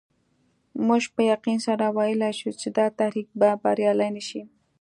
[0.87, 4.41] موږ په یقین سره ویلای شو چې دا تحریک به بریالی نه شي.